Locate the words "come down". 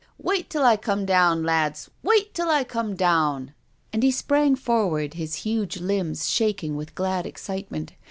0.77-1.43, 2.63-3.53